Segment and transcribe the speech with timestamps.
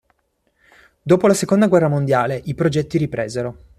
[1.03, 3.65] Dopo la Seconda Guerra Mondiale i progetti ripresero.